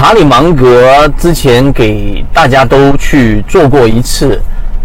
[0.00, 4.40] 查理芒格之前给大家都去做过一次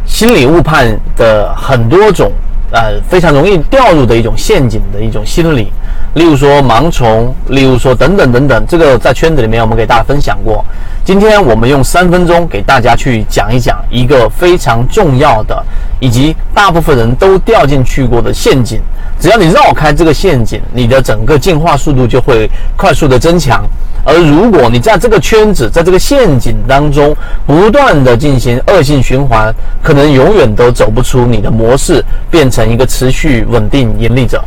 [0.06, 2.30] 心理误判的很多种，
[2.70, 5.72] 呃，非常容易掉入的一种陷阱的一种心理，
[6.16, 10.62] 例如说盲从，例如说等等等等，这个在圈子里面我们给大家分享过。
[11.06, 15.64] 今天我们用三分钟给大家去讲一讲一个非常重要的，
[16.02, 18.82] 以及大部分人都掉进去过的陷阱。
[19.18, 23.64] 只要你绕开这个陷阱，你的整个进化速度就会快速的增强。
[24.06, 27.14] 而如果你在这个圈子，在这个陷阱当中
[27.46, 34.42] 不断的进行恶性循环，可能永远都走不出你的模式，变成一个持续稳定盈利者。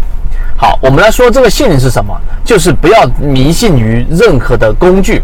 [0.56, 2.16] 好，我们来说这个陷阱是什么？
[2.44, 5.22] 就是不要迷信于任何的工具，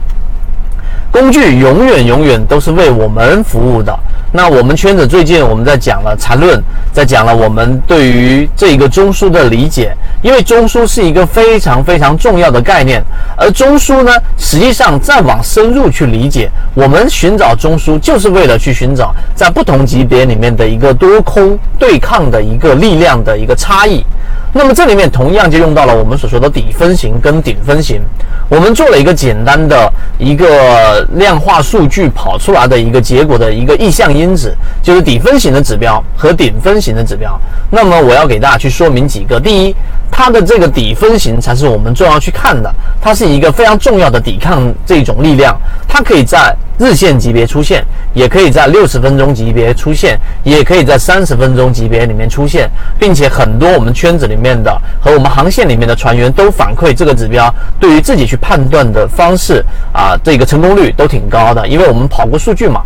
[1.10, 3.96] 工具永远永远都是为我们服务的。
[4.36, 6.60] 那我们圈子最近我们在讲了缠论，
[6.92, 13.00] 在讲了我们对于这一个中枢的理解，因为中枢是一个非常非常重要的概念，
[13.36, 24.04] 而中枢呢，实际上再往深入去理解，我们寻找中枢就是为了去寻找在不同级别里面的一个多空对抗的一个力量的一个差异。
[24.52, 28.00] 那么这里面同样就用到了我们所说的底分型跟顶分型，
[28.48, 37.38] 我们做了一个简单的一个量化数据跑出来的一个结果的一个意向因因子，就是底分型的指标和顶分型的指标。
[37.70, 39.76] 那么我要给大家去说明几个，第一，
[40.10, 46.56] 它的这个底分型才是我们重要去看的，它是一个非常重要的抵抗这种力量，它可以在。
[46.76, 62.82] 日线级别出现，也可以在六十分钟级别出现，也可以在三十分钟级别里面出现，并且很多我们圈子里面的和我们航线里面的船员都反馈这个指标，对于自己去判断的方式啊，这个成功率都挺高的，因为我们跑过数据嘛。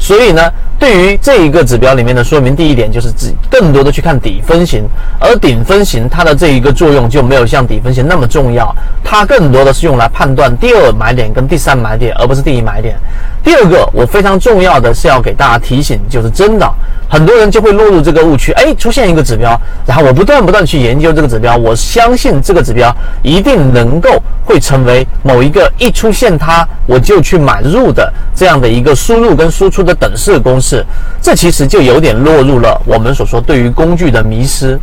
[0.00, 4.82] 所以呢，对于这一个指标里面的说明，第一点就是指更多的去看底分型，
[5.20, 12.96] 而顶分型它的这一个作用就没有像底分型那么重要，它更多的是用来判断第二买点跟第三买点，而不是第一买点。
[13.42, 16.66] 第二个，我非常重要的是要给大家提醒，就是真的
[17.08, 24.10] 很多人就会落入这个误区，哎，出现一个指标，然后我不断不断去研究这个指标，我相信这个指标一定能够
[24.46, 30.84] 会成为某一个一出现它我就去买入的这样的一个输入跟输出的等式公式，是
[31.20, 34.78] 这其实就有点落入了我们所说对于工具的迷失。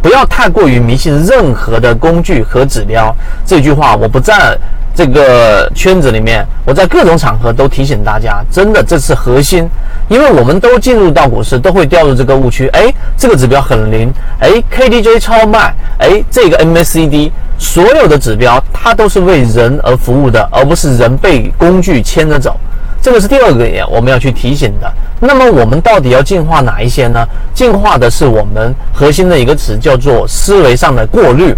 [0.00, 3.14] 不要太过于迷信任何的工具和指标。
[3.46, 4.56] 这句话我不在
[4.94, 9.68] 这个圈子里面，我在各种场合都提醒大家，真的这是核心，
[10.08, 12.68] 因为我们都进入到股市都会掉入这个误区。
[12.68, 22.56] 哎，这个指标很灵，哎，KDJ 超卖，哎，这个 MACD，所有的指标它都是为人而服务的，而不是人被工具牵着走。
[23.04, 24.90] 这个是第二个点，我们要去提醒的。
[25.20, 27.22] 那么我们到底要进化哪一些呢？
[27.52, 31.54] 进化的是我们核心的一个词，叫做思维上的过滤。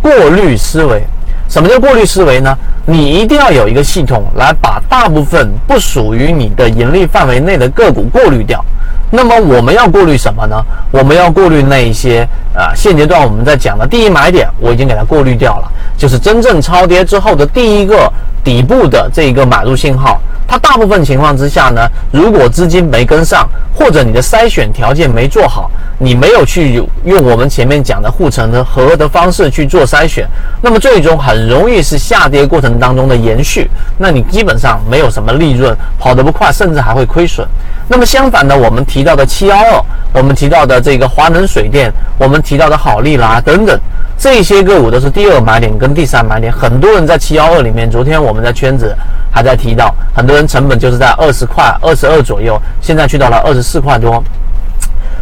[0.00, 1.04] 过滤思维，
[1.50, 2.56] 什么叫过滤思维呢？
[2.86, 8.64] 你一定要有一个系统来把大部分不属于你的盈利范围内的个股过滤掉。
[9.10, 10.56] 那么我们要过滤什么呢？
[10.90, 18.10] 我们要过滤那一些啊，现阶段我们在讲的第一买点，我已经给它过滤掉了，就是真正超跌之后的第一个
[18.46, 20.20] 底部的这一个买入信号。
[20.48, 25.68] 它大部分情况之下呢，如果资金没跟上，或者你的筛选条件没做好，
[25.98, 30.24] 你没有去用我们前面讲的护城河的方式去做筛选，
[30.62, 33.68] 那么最终很容易是下跌过程当中的延续，
[33.98, 37.44] 那你基本上没有什么利润，跑得不快，甚至还会亏损。
[37.88, 39.82] 那么相反的，我们提到的七幺二，
[40.12, 43.76] 我们提到的这个华能水电，我们提到的好利啦等等，
[44.18, 48.96] 这些个股都是第二买点跟第三买点，很多人在七幺二里面，昨天我们在圈子。
[49.28, 54.24] 还在提到，很多人成本就是在二十块、二十二左右，现在去到了二十四块多。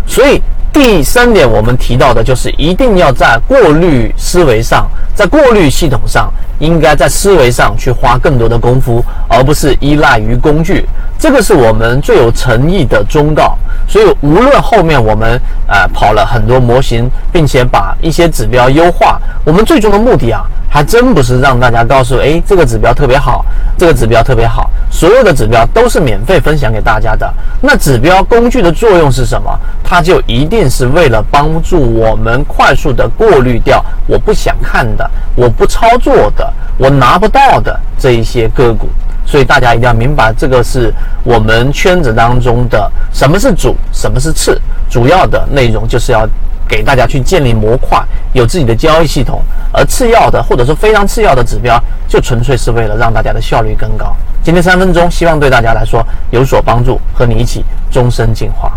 [0.07, 0.41] 所以
[0.73, 6.33] 第三点，我们提到的就是一定要在过滤思维上，在过滤系统上，
[6.65, 10.87] 应该在思维上去花更多的功夫，而不是依赖于工具。
[11.19, 13.57] 这个是我们最有诚意的忠告。
[13.87, 20.43] 所以，无论后面我们呃跑了很多模型，并且把一些指标优化，我们最终的目的啊。
[20.75, 23.47] 还真不是让大家告诉，哎，这个指标特别好，
[23.79, 24.69] 这个指标特别好，
[25.05, 27.31] 所有的指标都是免费分享给大家的。
[27.61, 29.55] 那指标工具的作用是什么？
[29.83, 38.89] 它就一定是为了帮助我们快速的过滤掉我不想看的、我不操作的、我拿不到的这一些个股。
[39.27, 40.91] 所以大家一定要明白，这个是
[41.23, 44.59] 我们圈子当中的什么是主，什么是次，
[44.89, 46.27] 主要的内容就是要。
[46.69, 48.03] 给大家去建立模块，
[48.33, 49.41] 有自己的交易系统，
[49.73, 51.79] 而次要的或者说非常次要的指标，
[52.09, 54.15] 就纯粹是为了让大家的效率更高。
[54.43, 58.73] 今天三分钟，希望对大家来说有所帮助，和你一起终身进化。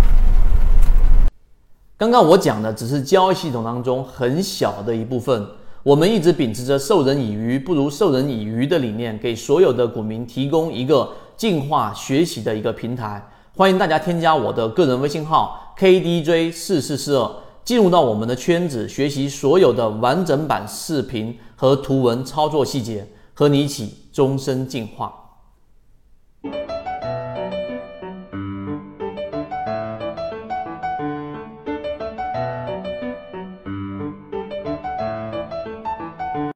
[1.98, 5.48] 刚刚我讲的只是交易系统当中很小的一部分。
[5.84, 13.26] 我们一直秉持着授人以鱼不如授人以渔的理念，给所有的股民提供一个进化学习的一个平台。
[13.56, 17.32] 欢迎大家添加我的个人微信号 KDJ 四四四二，
[17.68, 25.14] 进入到我们的圈子，学习所有的完整版视频和图文操作细节，和你一起终身进化。